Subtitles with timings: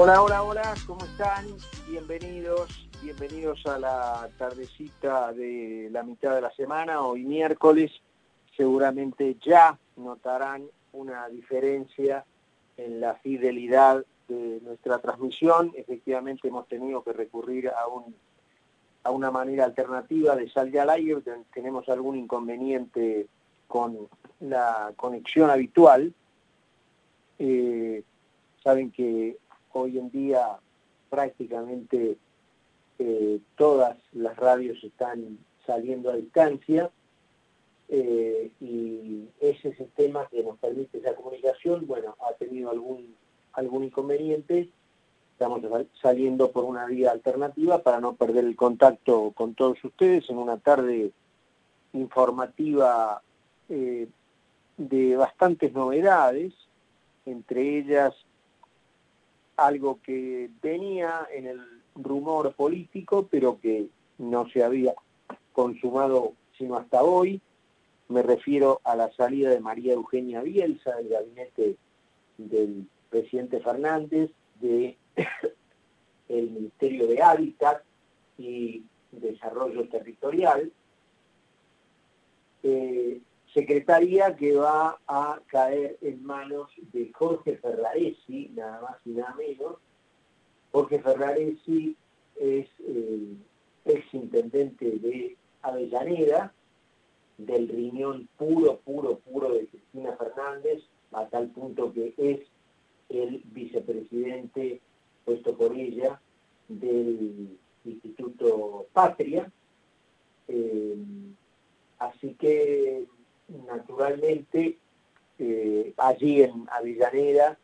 [0.00, 1.44] Hola, hola, hola, ¿cómo están?
[1.88, 7.90] Bienvenidos, bienvenidos a la tardecita de la mitad de la semana, hoy miércoles.
[8.56, 12.24] Seguramente ya notarán una diferencia
[12.76, 15.72] en la fidelidad de nuestra transmisión.
[15.74, 18.14] Efectivamente hemos tenido que recurrir a, un,
[19.02, 21.16] a una manera alternativa de salir al aire.
[21.52, 23.26] Tenemos algún inconveniente
[23.66, 26.14] con la conexión habitual.
[27.40, 28.04] Eh,
[28.62, 29.38] saben que
[29.72, 30.58] hoy en día
[31.10, 32.16] prácticamente
[32.98, 36.90] eh, todas las radios están saliendo a distancia
[37.88, 43.14] eh, y ese sistema que nos permite esa comunicación, bueno, ha tenido algún,
[43.52, 44.68] algún inconveniente.
[45.32, 45.62] Estamos
[46.02, 50.58] saliendo por una vía alternativa para no perder el contacto con todos ustedes en una
[50.58, 51.12] tarde
[51.92, 53.22] informativa
[53.68, 54.08] eh,
[54.76, 56.52] de bastantes novedades,
[57.24, 58.14] entre ellas
[59.58, 61.60] algo que venía en el
[61.96, 64.94] rumor político, pero que no se había
[65.52, 67.40] consumado sino hasta hoy.
[68.08, 71.76] Me refiero a la salida de María Eugenia Bielsa del gabinete
[72.38, 74.30] del presidente Fernández,
[76.28, 77.82] el Ministerio de Hábitat
[78.38, 80.72] y Desarrollo Territorial,
[82.62, 83.20] eh,
[83.54, 89.76] secretaría que va a caer en manos de Jorge Ferraresi, nada más y nada menos.
[90.72, 91.96] Jorge Ferraresi
[92.36, 93.38] es el
[93.84, 96.52] ex intendente de Avellaneda,
[97.38, 100.82] del riñón puro, puro, puro de Cristina Fernández,
[101.12, 102.40] a tal punto que es
[103.08, 104.80] el vicepresidente
[105.24, 106.20] puesto por ella
[106.68, 109.50] del Instituto Patria.
[110.48, 110.96] Eh,
[111.98, 113.06] así que
[113.48, 114.76] naturalmente,
[115.38, 117.58] eh, allí en Avellaneda,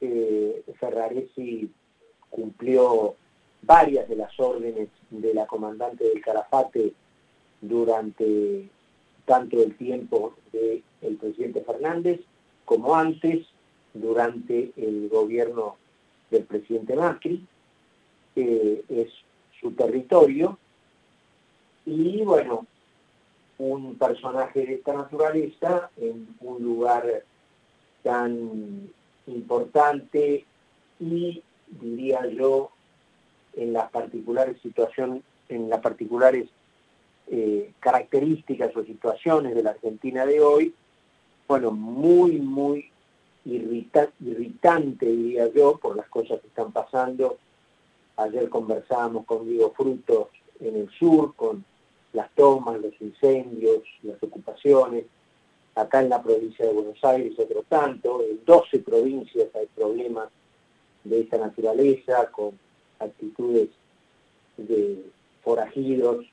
[0.00, 1.70] eh, Ferraresi
[2.30, 3.14] cumplió
[3.62, 6.92] varias de las órdenes de la comandante del Calafate
[7.60, 8.68] durante
[9.24, 12.20] tanto el tiempo del presidente Fernández
[12.64, 13.46] como antes,
[13.94, 15.76] durante el gobierno
[16.30, 17.44] del presidente Macri,
[18.34, 19.08] que es
[19.60, 20.58] su territorio.
[21.86, 22.66] Y bueno,
[23.58, 27.24] un personaje de esta naturaleza en un lugar
[28.02, 28.90] tan
[29.26, 30.44] importante
[31.00, 32.70] y diría yo
[33.54, 36.48] en las particulares situaciones, en las particulares
[37.28, 40.74] eh, características o situaciones de la Argentina de hoy,
[41.48, 42.90] bueno, muy, muy
[43.44, 47.38] irritante, diría yo, por las cosas que están pasando.
[48.16, 50.28] Ayer conversábamos con Diego Frutos
[50.60, 51.64] en el sur, con
[52.16, 55.04] las tomas, los incendios, las ocupaciones.
[55.74, 60.30] Acá en la provincia de Buenos Aires otro tanto, en 12 provincias hay problemas
[61.04, 62.58] de esta naturaleza, con
[62.98, 63.68] actitudes
[64.56, 65.04] de
[65.42, 66.24] forajidos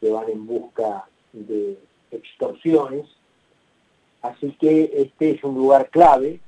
[0.00, 1.76] que van en busca de
[2.12, 3.06] extorsiones.
[4.22, 6.38] Así que este es un lugar clave,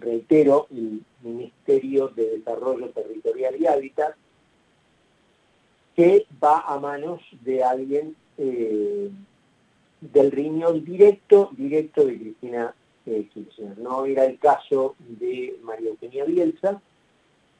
[0.00, 4.16] reitero, el Ministerio de Desarrollo Territorial y Hábitat,
[5.98, 9.10] que va a manos de alguien eh,
[10.00, 12.72] del riñón directo, directo de Cristina
[13.04, 13.76] eh, Kirchner.
[13.78, 16.80] No era el caso de María Eugenia Bielsa,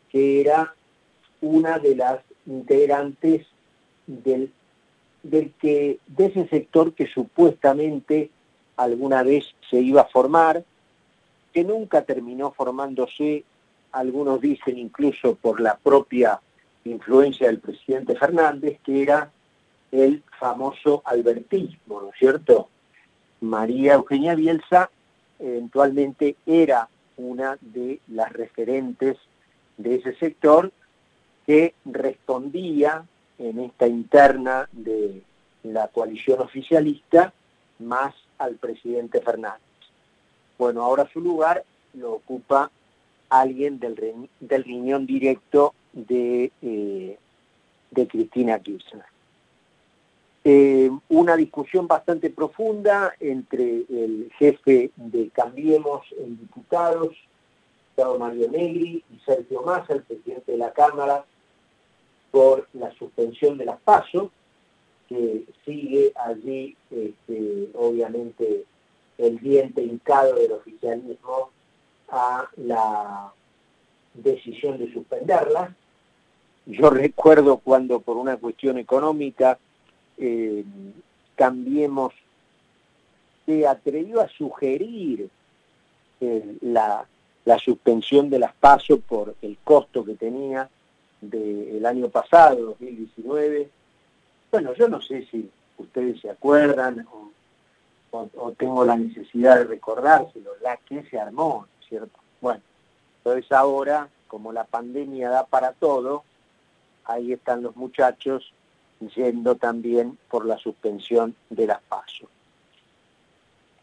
[0.08, 0.72] que era
[1.40, 3.44] una de las integrantes
[4.06, 4.52] del,
[5.24, 8.30] del que, de ese sector que supuestamente
[8.76, 10.62] alguna vez se iba a formar,
[11.52, 13.42] que nunca terminó formándose,
[13.90, 16.40] algunos dicen incluso por la propia
[16.90, 19.30] influencia del presidente Fernández, que era
[19.90, 22.68] el famoso albertismo, ¿no es cierto?
[23.40, 24.90] María Eugenia Bielsa
[25.38, 29.16] eventualmente era una de las referentes
[29.76, 30.72] de ese sector
[31.46, 33.04] que respondía
[33.38, 35.22] en esta interna de
[35.62, 37.32] la coalición oficialista
[37.78, 39.62] más al presidente Fernández.
[40.58, 41.64] Bueno, ahora su lugar
[41.94, 42.70] lo ocupa
[43.28, 47.18] alguien del, del riñón directo de, eh,
[47.90, 49.04] de Cristina Kirchner.
[50.44, 57.14] Eh, una discusión bastante profunda entre el jefe de Cambiemos en Diputados,
[58.18, 61.24] Mario Negri, y Sergio Massa, el presidente de la Cámara,
[62.30, 64.30] por la suspensión de las pasos,
[65.08, 68.64] que sigue allí, este, obviamente,
[69.16, 71.50] el diente hincado del oficialismo
[72.10, 73.32] a la
[74.22, 75.70] decisión de suspenderlas.
[76.66, 79.58] Yo recuerdo cuando por una cuestión económica
[80.18, 80.64] eh,
[81.34, 82.12] Cambiemos
[83.46, 85.30] se atrevió a sugerir
[86.20, 87.06] eh, la
[87.48, 90.68] la suspensión de las pasos por el costo que tenía
[91.22, 93.70] del año pasado, 2019.
[94.52, 100.76] Bueno, yo no sé si ustedes se acuerdan o, tengo la necesidad de recordárselo, la
[100.76, 102.18] que se armó, ¿cierto?
[102.42, 102.60] Bueno,
[103.28, 106.24] entonces ahora, como la pandemia da para todo,
[107.04, 108.52] ahí están los muchachos
[109.14, 112.28] yendo también por la suspensión de las pasos.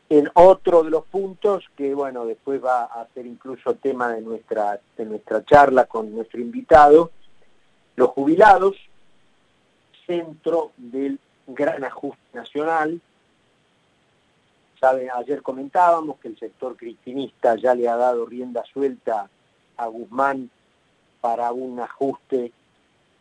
[0.09, 4.79] En otro de los puntos, que bueno, después va a ser incluso tema de nuestra,
[4.97, 7.11] de nuestra charla con nuestro invitado,
[7.95, 8.75] los jubilados,
[10.05, 12.99] centro del gran ajuste nacional.
[14.79, 19.29] Sabe, ayer comentábamos que el sector cristinista ya le ha dado rienda suelta
[19.77, 20.49] a Guzmán
[21.21, 22.51] para un ajuste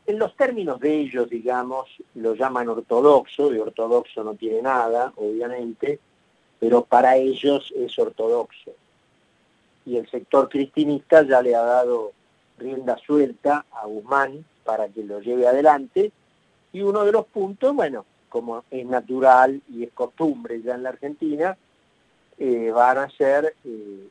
[0.06, 5.98] en los términos de ellos, digamos, lo llaman ortodoxo, de ortodoxo no tiene nada, obviamente,
[6.60, 8.72] pero para ellos es ortodoxo.
[9.86, 12.12] Y el sector cristinista ya le ha dado
[12.58, 16.12] rienda suelta a Guzmán para que lo lleve adelante.
[16.72, 20.90] Y uno de los puntos, bueno, como es natural y es costumbre ya en la
[20.90, 21.56] Argentina,
[22.36, 24.08] eh, van a ser, eh,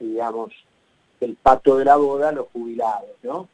[0.00, 0.52] digamos,
[1.20, 3.48] el pato de la boda los jubilados, ¿no?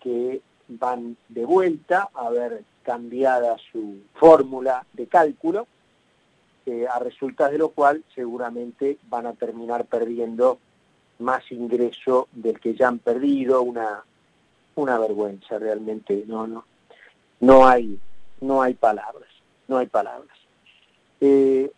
[0.00, 5.66] Que van de vuelta a ver cambiada su fórmula de cálculo,
[6.66, 10.58] eh, a resultas de lo cual seguramente van a terminar perdiendo
[11.18, 14.04] más ingreso del que ya han perdido, una,
[14.74, 16.64] una vergüenza realmente, no, no,
[17.40, 17.98] no hay,
[18.40, 19.28] no hay palabras,
[19.68, 20.36] no hay palabras.
[21.20, 21.70] Eh,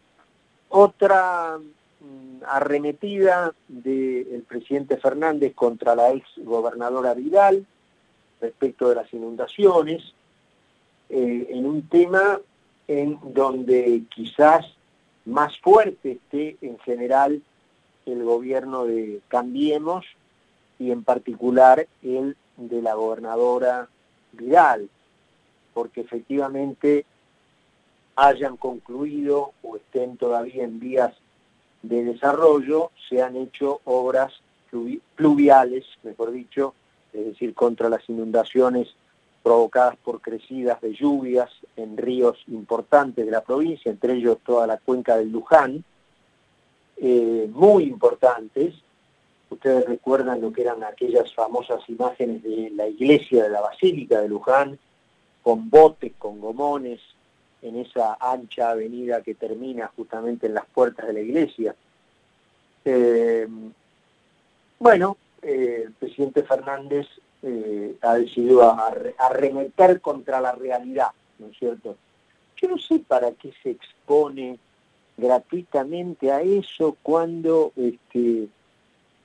[0.68, 1.58] otra
[2.46, 7.66] arremetida del presidente Fernández contra la ex gobernadora Vidal,
[8.40, 10.14] respecto de las inundaciones,
[11.08, 12.40] eh, en un tema
[12.86, 14.66] en donde quizás
[15.24, 17.42] más fuerte esté en general
[18.06, 20.06] el gobierno de Cambiemos
[20.78, 23.88] y en particular el de la gobernadora
[24.32, 24.88] Vidal,
[25.74, 27.04] porque efectivamente
[28.16, 31.14] hayan concluido o estén todavía en vías
[31.82, 34.32] de desarrollo, se han hecho obras
[35.14, 36.74] pluviales, mejor dicho,
[37.12, 38.94] es decir, contra las inundaciones
[39.42, 44.76] provocadas por crecidas de lluvias en ríos importantes de la provincia, entre ellos toda la
[44.78, 45.84] cuenca del Luján,
[46.98, 48.74] eh, muy importantes.
[49.50, 54.28] Ustedes recuerdan lo que eran aquellas famosas imágenes de la iglesia de la Basílica de
[54.28, 54.78] Luján,
[55.42, 57.00] con botes, con gomones,
[57.62, 61.74] en esa ancha avenida que termina justamente en las puertas de la iglesia.
[62.84, 63.48] Eh,
[64.78, 67.06] bueno, eh, el presidente Fernández
[67.42, 68.62] eh, ha decidido
[69.18, 71.08] arremeter contra la realidad,
[71.38, 71.96] ¿no es cierto?
[72.56, 74.58] Yo no sé para qué se expone
[75.16, 78.48] gratuitamente a eso cuando este,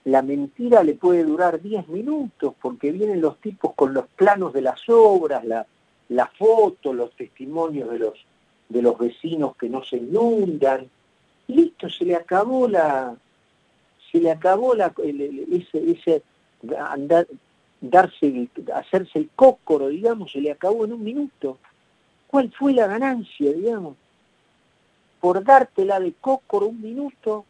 [0.05, 4.61] la mentira le puede durar 10 minutos, porque vienen los tipos con los planos de
[4.61, 5.65] las obras, la,
[6.09, 8.13] la foto, los testimonios de los,
[8.69, 10.89] de los vecinos que no se inundan.
[11.47, 13.15] Listo, se le acabó la,
[14.11, 14.93] se le acabó la,
[15.51, 16.23] ese, ese
[17.81, 21.57] darse, hacerse el cócoro, digamos, se le acabó en un minuto.
[22.27, 23.95] ¿Cuál fue la ganancia, digamos?
[25.19, 27.45] Por dártela de cócoro un minuto,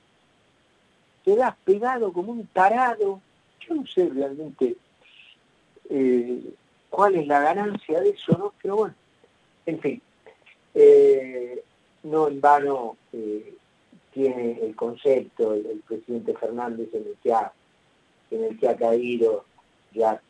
[1.24, 3.22] te das pegado como un tarado.
[3.62, 4.76] Yo no sé realmente
[5.90, 6.42] eh,
[6.94, 8.54] cuál es la ganancia de eso, ¿no?
[8.62, 8.94] Pero bueno,
[9.66, 10.02] en fin,
[10.76, 11.64] eh,
[12.04, 13.56] no en vano eh,
[14.14, 17.52] tiene el concepto el, presidente Fernández en el que ha,
[18.30, 19.44] en el que ha caído,
[19.92, 20.22] ya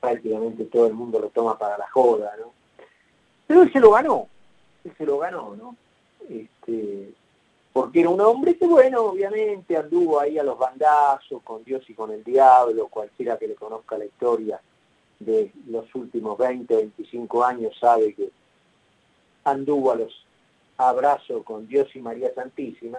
[0.00, 2.52] prácticamente todo el mundo lo toma para la joda, ¿no?
[3.46, 4.28] Pero él se lo ganó,
[4.84, 5.76] él se lo ganó, ¿no?
[6.28, 7.14] Este,
[7.72, 11.94] porque era un hombre que, bueno, obviamente anduvo ahí a los bandazos con Dios y
[11.94, 14.60] con el diablo, cualquiera que le conozca la historia
[15.20, 18.30] de los últimos 20, 25 años sabe que
[19.44, 20.26] anduvo a los
[20.76, 22.98] abrazo con Dios y María Santísima.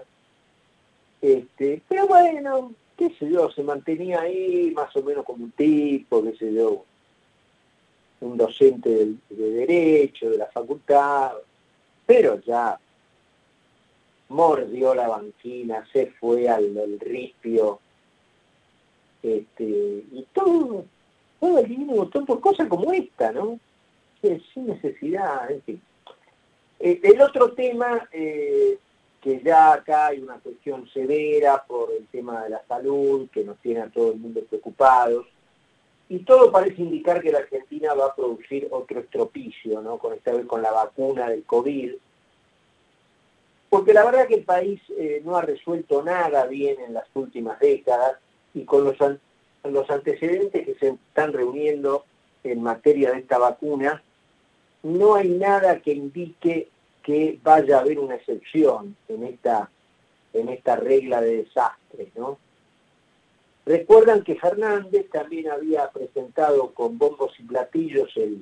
[1.21, 6.23] Este, pero bueno, qué sé yo, se mantenía ahí más o menos como un tipo,
[6.23, 6.85] qué sé yo,
[8.21, 11.33] un docente de, derecho, de la facultad,
[12.05, 12.79] pero ya
[14.29, 17.79] mordió la banquina, se fue al, rispio,
[19.21, 19.63] este,
[20.11, 20.85] y todo,
[21.41, 23.60] todo el divino botón por cosas como esta, ¿no?
[24.21, 25.81] Sin necesidad, en fin.
[26.79, 28.77] Eh, el otro tema, eh,
[29.19, 33.57] que ya acá hay una cuestión severa por el tema de la salud, que nos
[33.57, 35.25] tiene a todo el mundo preocupados,
[36.10, 39.98] y todo parece indicar que la Argentina va a producir otro estropicio, ¿no?
[39.98, 41.93] Con esta vez con la vacuna del COVID,
[43.69, 47.60] porque la verdad que el país eh, no ha resuelto nada bien en las últimas
[47.60, 48.17] décadas,
[48.53, 48.98] y con los,
[49.63, 52.05] los antecedentes que se están reuniendo
[52.43, 54.01] en materia de esta vacuna,
[54.83, 56.69] no hay nada que indique
[57.03, 59.69] que vaya a haber una excepción en esta,
[60.33, 62.11] en esta regla de desastre.
[62.15, 62.37] ¿no?
[63.65, 68.39] Recuerdan que Fernández también había presentado con bombos y platillos el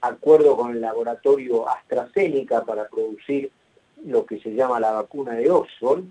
[0.00, 3.50] acuerdo con el laboratorio AstraZeneca para producir
[4.04, 6.04] lo que se llama la vacuna de Oxford.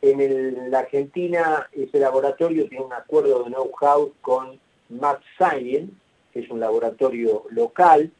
[0.00, 5.92] En la Argentina ese laboratorio tiene un acuerdo de know-how con Max Science,
[6.32, 8.10] que es un laboratorio local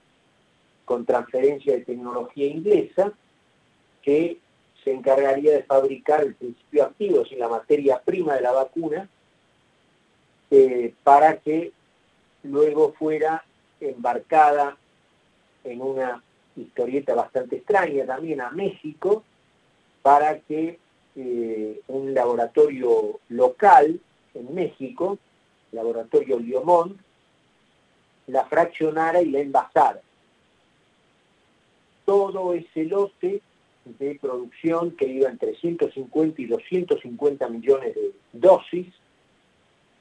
[0.84, 3.12] con transferencia de tecnología inglesa,
[4.02, 4.38] que
[4.82, 9.08] se encargaría de fabricar el principio activo, y la materia prima de la vacuna,
[10.50, 11.72] eh, para que
[12.42, 13.44] luego fuera
[13.80, 14.76] embarcada
[15.64, 16.22] en una
[16.56, 19.22] historieta bastante extraña también a México,
[20.02, 20.78] para que
[21.20, 24.00] eh, un laboratorio local
[24.34, 25.18] en México,
[25.72, 26.96] laboratorio Liomont,
[28.28, 30.00] la fraccionara y la envasara.
[32.04, 33.42] Todo ese lote
[33.84, 38.86] de producción que iba entre 150 y 250 millones de dosis,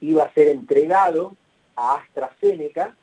[0.01, 1.35] iba a ser entregado
[1.75, 2.95] a AstraZeneca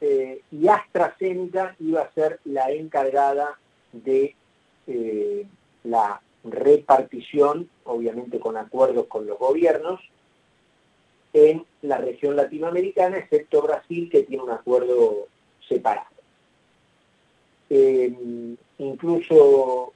[0.00, 3.56] eh, y AstraZeneca iba a ser la encargada
[3.92, 4.34] de
[4.88, 5.46] eh,
[5.84, 10.00] la repartición, obviamente con acuerdos con los gobiernos,
[11.32, 15.28] en la región latinoamericana, excepto Brasil, que tiene un acuerdo
[15.68, 16.08] separado.
[17.70, 19.92] Eh, incluso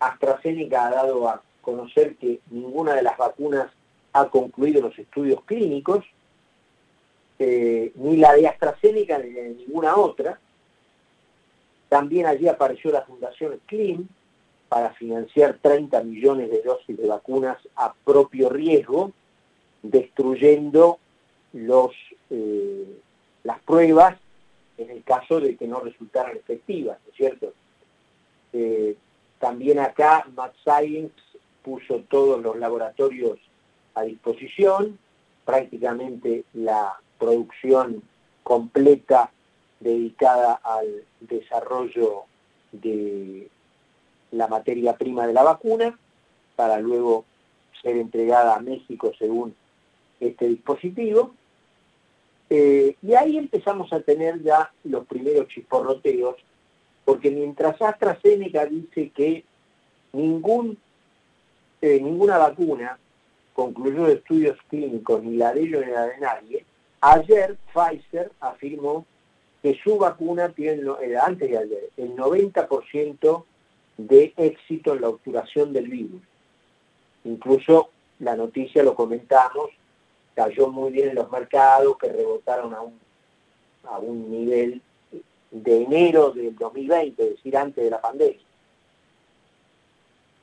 [0.00, 3.70] AstraZeneca ha dado a conocer que ninguna de las vacunas
[4.12, 6.04] ha concluido los estudios clínicos,
[7.38, 10.40] eh, ni la de AstraZeneca ni de ninguna otra.
[11.88, 14.08] También allí apareció la Fundación CLIM
[14.68, 19.12] para financiar 30 millones de dosis de vacunas a propio riesgo,
[19.82, 20.98] destruyendo
[21.52, 21.92] los,
[22.30, 22.98] eh,
[23.44, 24.16] las pruebas
[24.78, 27.52] en el caso de que no resultaran efectivas, ¿no es cierto?
[28.52, 28.96] Eh,
[29.38, 31.14] también acá Max Science
[31.62, 33.38] puso todos los laboratorios
[33.94, 34.98] a disposición,
[35.44, 38.02] prácticamente la producción
[38.42, 39.30] completa
[39.80, 42.24] dedicada al desarrollo
[42.72, 43.48] de
[44.32, 45.98] la materia prima de la vacuna,
[46.56, 47.24] para luego
[47.82, 49.54] ser entregada a México según
[50.20, 51.34] este dispositivo.
[52.48, 56.36] Eh, y ahí empezamos a tener ya los primeros chisporroteos,
[57.04, 59.44] porque mientras AstraZeneca dice que
[60.12, 60.78] ningún,
[61.80, 62.98] eh, ninguna vacuna
[63.52, 66.64] concluyó estudios clínicos, ni la de ellos ni la de nadie,
[67.00, 69.06] ayer Pfizer afirmó
[69.62, 73.44] que su vacuna tiene, eh, antes de ayer, el 90%
[73.96, 76.22] de éxito en la obturación del virus.
[77.24, 79.70] Incluso la noticia, lo comentamos,
[80.34, 82.98] cayó muy bien en los mercados, que rebotaron a un,
[83.84, 84.82] a un nivel
[85.50, 88.40] de enero del 2020, es decir, antes de la pandemia.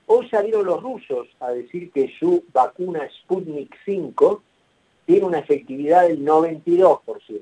[0.05, 4.43] Hoy salieron los rusos a decir que su vacuna Sputnik 5
[5.05, 7.41] tiene una efectividad del 92%.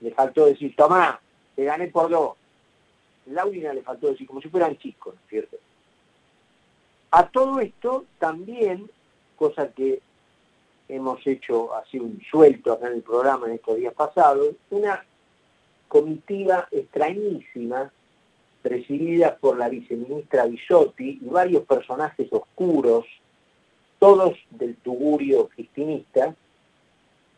[0.00, 1.20] Le faltó decir, tomá,
[1.54, 2.36] te gané por dos.
[3.30, 5.56] Laurina le faltó decir, como si fueran chicos, ¿no es cierto?
[7.12, 8.90] A todo esto también,
[9.36, 10.00] cosa que
[10.88, 15.04] hemos hecho así un suelto acá en el programa en estos días pasados, una
[15.88, 17.92] comitiva extrañísima
[18.62, 23.06] presidida por la viceministra Bisotti y varios personajes oscuros,
[23.98, 26.34] todos del tugurio cristinista,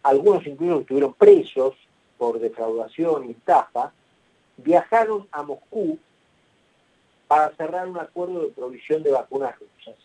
[0.03, 1.75] algunos incluso estuvieron presos
[2.19, 3.93] por defraudación y estafa,
[4.63, 5.99] viajaron a Moscú
[7.29, 9.97] para cerrar un acuerdo de provisión de vacunas rusas.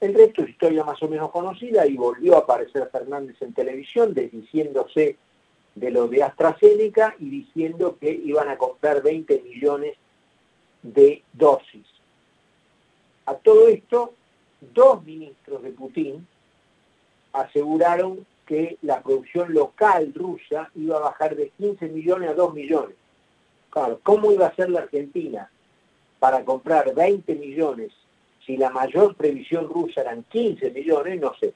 [0.00, 4.14] El resto es historia más o menos conocida y volvió a aparecer Fernández en televisión
[4.14, 5.16] desdiciéndose
[5.74, 9.96] de lo de AstraZeneca y diciendo que iban a comprar 20 millones
[10.82, 11.86] de dosis.
[13.26, 14.14] A todo esto,
[14.60, 16.26] dos ministros de Putin
[17.32, 22.96] aseguraron que la producción local rusa iba a bajar de 15 millones a 2 millones.
[23.68, 25.50] Claro, ¿cómo iba a ser la Argentina
[26.18, 27.92] para comprar 20 millones
[28.46, 31.52] si la mayor previsión rusa eran 15 millones, no sé.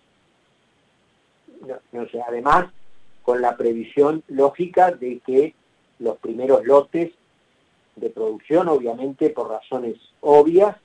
[1.93, 2.67] No, sé, además
[3.23, 5.55] con la previsión lógica de que
[5.99, 7.13] los primeros lotes
[7.97, 10.77] de producción, obviamente por razones obvias,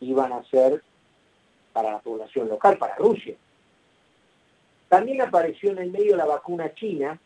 [0.00, 0.82] iban a ser
[1.72, 3.36] para la población local, para Rusia.
[4.90, 7.16] También apareció en el medio la vacuna china,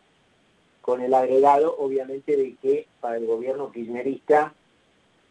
[0.83, 4.53] con el agregado, obviamente, de que para el gobierno kirchnerista,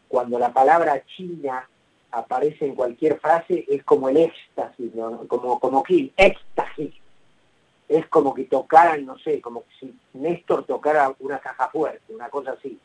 [0.08, 1.68] cuando la palabra China
[2.10, 4.90] aparece en cualquier frase es como el éxtasis,
[5.28, 6.92] como, como que éxtasis.
[7.88, 12.50] Es como que tocaran, no sé, como si Néstor tocara una caja fuerte, una cosa
[12.58, 12.76] así.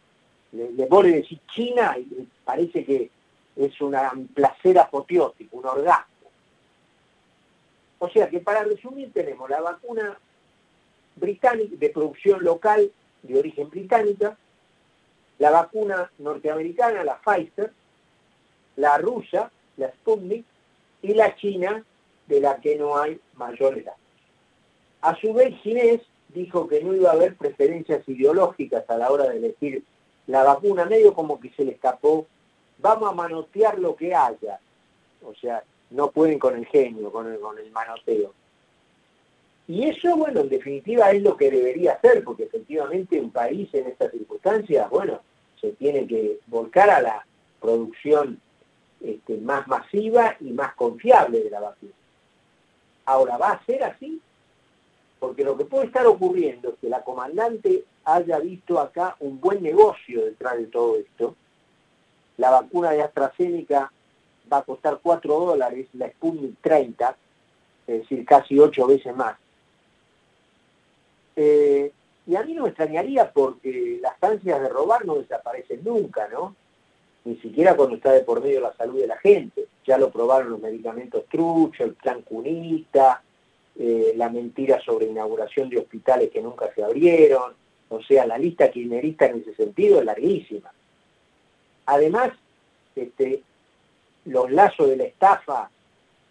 [0.51, 3.09] Le, le pone decir China y parece que
[3.55, 3.95] es un
[4.31, 6.18] placer apoteótico, un orgasmo.
[7.99, 10.17] O sea que para resumir tenemos la vacuna
[11.15, 12.91] británica de producción local
[13.23, 14.37] de origen británica,
[15.37, 17.71] la vacuna norteamericana, la Pfizer,
[18.77, 20.45] la rusa, la Sputnik,
[21.01, 21.83] y la china,
[22.27, 24.01] de la que no hay mayores datos.
[25.01, 29.29] A su vez, Ginés dijo que no iba a haber preferencias ideológicas a la hora
[29.29, 29.83] de elegir
[30.27, 32.27] la vacuna, medio como que se le escapó,
[32.77, 34.59] vamos a manotear lo que haya.
[35.23, 38.33] O sea, no pueden con el genio, con el, con el manoteo.
[39.67, 43.87] Y eso, bueno, en definitiva es lo que debería hacer, porque efectivamente un país en
[43.87, 45.21] estas circunstancias, bueno,
[45.61, 47.25] se tiene que volcar a la
[47.61, 48.39] producción
[49.01, 51.91] este, más masiva y más confiable de la vacuna.
[53.05, 54.19] Ahora, ¿va a ser así?
[55.19, 59.61] Porque lo que puede estar ocurriendo es que la comandante haya visto acá un buen
[59.61, 61.35] negocio detrás de todo esto.
[62.37, 63.91] La vacuna de AstraZeneca
[64.51, 67.15] va a costar 4 dólares, la Sputnik 30,
[67.87, 69.37] es decir, casi 8 veces más.
[71.35, 71.91] Eh,
[72.27, 76.55] y a mí no me extrañaría porque las ansias de robar no desaparecen nunca, ¿no?
[77.25, 79.65] Ni siquiera cuando está de por medio la salud de la gente.
[79.85, 83.23] Ya lo probaron los medicamentos trucho, el plan cunita,
[83.77, 87.53] eh, la mentira sobre inauguración de hospitales que nunca se abrieron.
[87.89, 90.71] O sea, la lista kirchnerista en ese sentido es larguísima.
[91.87, 92.31] Además,
[92.95, 93.41] este,
[94.29, 95.69] los lazos de la estafa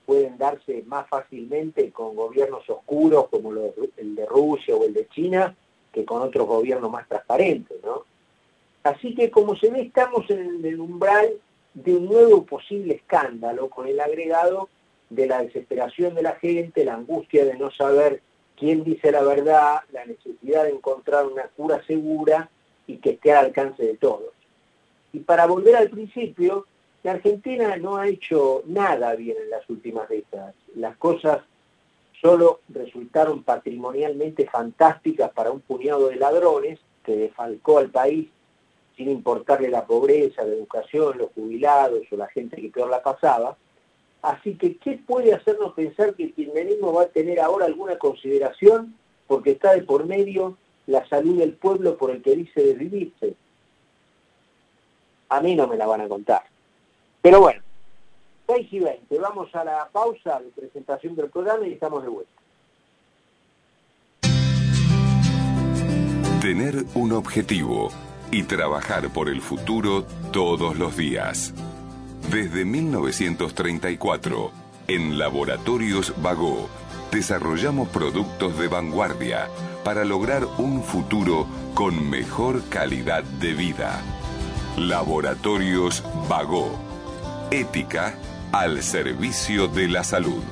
[0.07, 5.55] pueden darse más fácilmente con gobiernos oscuros como el de Rusia o el de China
[5.93, 8.05] que con otros gobiernos más transparentes, ¿no?
[8.85, 11.33] Así que como se ve estamos en el umbral
[11.75, 14.69] de un nuevo posible escándalo con el agregado
[15.11, 18.23] de la desesperación de la gente, la angustia de no saber
[18.57, 22.49] quién dice la verdad, la necesidad de encontrar una cura segura
[22.87, 24.33] y que esté al alcance de todos.
[25.13, 26.67] Y para volver al principio,
[27.03, 30.55] la Argentina no ha hecho nada bien en las últimas décadas.
[30.75, 31.41] Las cosas
[32.21, 38.29] solo resultaron patrimonialmente fantásticas para un puñado de ladrones que defalcó al país
[38.97, 43.57] sin importarle la pobreza, la educación, los jubilados o la gente que peor la pasaba.
[44.21, 48.97] Así que, ¿qué puede hacernos pensar que el kirchnerismo va a tener ahora alguna consideración
[49.29, 50.57] porque está de por medio
[50.89, 53.35] la salud del pueblo por el que dice desvivirse?
[55.29, 56.43] A mí no me la van a contar.
[57.23, 57.61] Pero bueno,
[58.47, 62.33] 6 y 20, vamos a la pausa de presentación del programa y estamos de vuelta.
[66.41, 67.91] Tener un objetivo
[68.31, 71.53] y trabajar por el futuro todos los días.
[72.31, 74.51] Desde 1934,
[74.87, 76.69] en Laboratorios Vago,
[77.11, 79.49] desarrollamos productos de vanguardia
[79.85, 84.01] para lograr un futuro con mejor calidad de vida.
[84.77, 86.88] Laboratorios Vago
[87.51, 88.15] Ética
[88.53, 90.43] al servicio de la salud.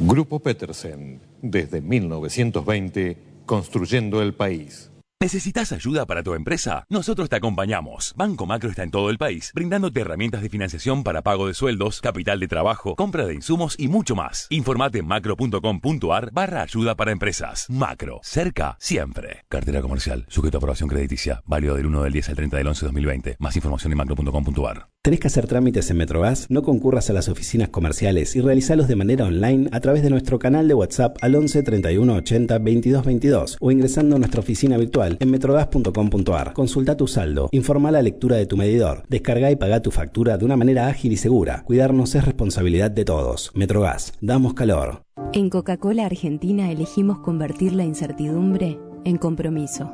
[0.00, 4.91] Grupo Petersen, desde 1920, construyendo el país.
[5.22, 6.84] ¿Necesitas ayuda para tu empresa?
[6.88, 8.12] Nosotros te acompañamos.
[8.16, 12.00] Banco Macro está en todo el país, brindándote herramientas de financiación para pago de sueldos,
[12.00, 14.48] capital de trabajo, compra de insumos y mucho más.
[14.50, 17.66] Informate en macro.com.ar barra ayuda para empresas.
[17.70, 19.44] Macro, cerca siempre.
[19.48, 22.80] Cartera comercial, sujeto a aprobación crediticia, válido del 1 del 10 al 30 del 11
[22.80, 23.36] de 2020.
[23.38, 24.91] Más información en macro.com.ar.
[25.04, 26.46] ¿Tenés que hacer trámites en Metrogas?
[26.48, 30.38] No concurras a las oficinas comerciales y realizalos de manera online a través de nuestro
[30.38, 35.16] canal de WhatsApp al 11 31 80 22 22 o ingresando a nuestra oficina virtual
[35.18, 36.52] en metrogas.com.ar.
[36.52, 40.44] Consulta tu saldo, informa la lectura de tu medidor, descarga y paga tu factura de
[40.44, 41.64] una manera ágil y segura.
[41.64, 43.50] Cuidarnos es responsabilidad de todos.
[43.56, 45.02] Metrogas, damos calor.
[45.32, 49.92] En Coca-Cola Argentina elegimos convertir la incertidumbre en compromiso.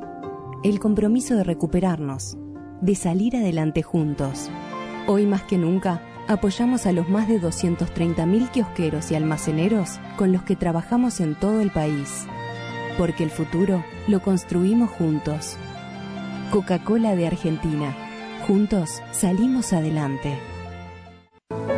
[0.63, 2.37] El compromiso de recuperarnos,
[2.83, 4.51] de salir adelante juntos
[5.11, 10.43] Hoy más que nunca, apoyamos a los más de 230.000 kiosqueros y almaceneros con los
[10.43, 12.27] que trabajamos en todo el país.
[12.99, 15.57] Porque el futuro lo construimos juntos.
[16.51, 17.97] Coca-Cola de Argentina.
[18.47, 20.39] Juntos salimos adelante.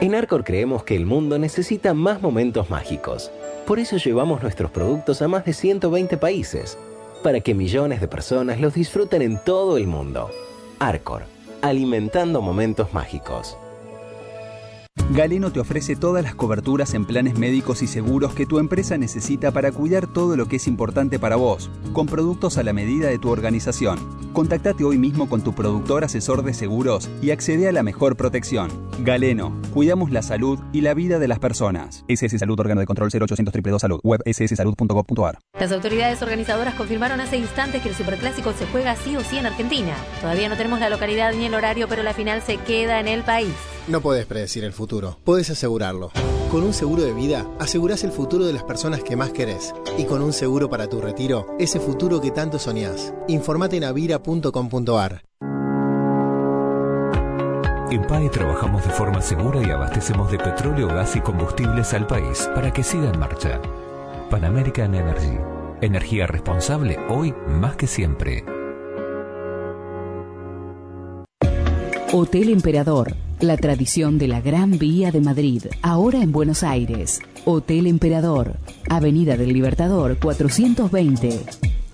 [0.00, 3.30] En Arcor creemos que el mundo necesita más momentos mágicos.
[3.64, 6.76] Por eso llevamos nuestros productos a más de 120 países,
[7.22, 10.32] para que millones de personas los disfruten en todo el mundo.
[10.80, 13.56] Arcor alimentando momentos mágicos.
[15.12, 19.50] Galeno te ofrece todas las coberturas en planes médicos y seguros que tu empresa necesita
[19.50, 23.18] para cuidar todo lo que es importante para vos, con productos a la medida de
[23.18, 23.98] tu organización.
[24.32, 28.70] Contactate hoy mismo con tu productor asesor de seguros y accede a la mejor protección.
[29.00, 32.04] Galeno, cuidamos la salud y la vida de las personas.
[32.06, 35.38] SS Salud, órgano de control 0800 222 Salud, web sssalud.gov.ar.
[35.58, 39.46] Las autoridades organizadoras confirmaron hace instantes que el Superclásico se juega sí o sí en
[39.46, 39.94] Argentina.
[40.20, 43.24] Todavía no tenemos la localidad ni el horario, pero la final se queda en el
[43.24, 43.54] país.
[43.88, 46.10] No puedes predecir el futuro, puedes asegurarlo.
[46.50, 49.74] Con un seguro de vida, asegurás el futuro de las personas que más querés.
[49.98, 53.12] Y con un seguro para tu retiro, ese futuro que tanto soñás.
[53.28, 55.22] Informate en avira.com.ar.
[57.90, 62.48] En PAE trabajamos de forma segura y abastecemos de petróleo, gas y combustibles al país
[62.54, 63.60] para que siga en marcha.
[64.30, 65.36] Pan American Energy.
[65.80, 68.44] Energía responsable hoy más que siempre.
[72.12, 77.20] Hotel Emperador, la tradición de la Gran Vía de Madrid, ahora en Buenos Aires.
[77.44, 78.56] Hotel Emperador,
[78.88, 81.40] Avenida del Libertador 420,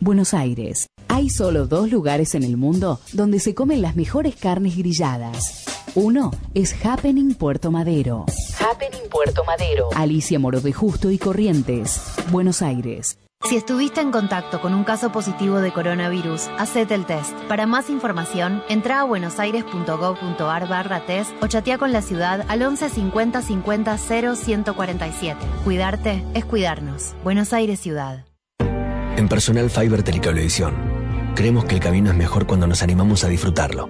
[0.01, 0.87] Buenos Aires.
[1.09, 5.65] Hay solo dos lugares en el mundo donde se comen las mejores carnes grilladas.
[5.95, 8.27] Uno es Happening Puerto Madero.
[8.59, 9.89] Happening Puerto Madero.
[9.95, 13.19] Alicia Moro de Justo y Corrientes, Buenos Aires.
[13.49, 17.33] Si estuviste en contacto con un caso positivo de coronavirus, hacete el test.
[17.47, 22.91] Para más información, entra a buenosaires.gov.ar barra test o chatea con la ciudad al 11
[22.91, 25.39] 50 50 0 147.
[25.63, 27.15] Cuidarte es cuidarnos.
[27.23, 28.27] Buenos Aires Ciudad.
[29.17, 30.75] En Personal Fiber Telecablevisión,
[31.37, 33.89] creemos que el camino es mejor cuando nos animamos a disfrutarlo.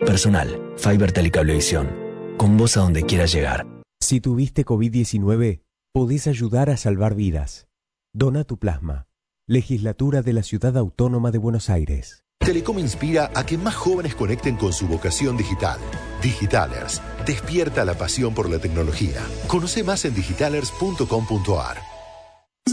[0.00, 1.90] Personal Fiber Telecablevisión,
[2.38, 3.66] con vos a donde quieras llegar.
[4.00, 5.60] Si tuviste COVID-19,
[5.92, 7.68] podés ayudar a salvar vidas.
[8.14, 9.06] Dona tu plasma.
[9.46, 12.24] Legislatura de la Ciudad Autónoma de Buenos Aires.
[12.38, 15.78] Telecom inspira a que más jóvenes conecten con su vocación digital.
[16.22, 19.20] Digitalers, despierta la pasión por la tecnología.
[19.46, 21.76] Conoce más en digitalers.com.ar.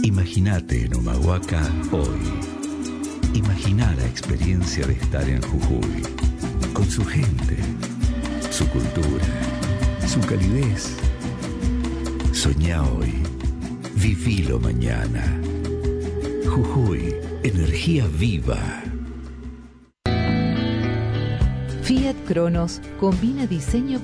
[0.04, 2.39] Imagínate en Humahuaca hoy.
[3.34, 6.04] Imagina la experiencia de estar en Jujuy,
[6.74, 7.58] con su gente,
[8.52, 9.26] su cultura,
[10.08, 10.95] su calidez.
[12.32, 13.25] Soñá hoy,
[13.96, 15.40] vivilo mañana.
[16.48, 18.84] Jujuy, energía viva.
[21.84, 24.00] Fiat Cronos combina diseño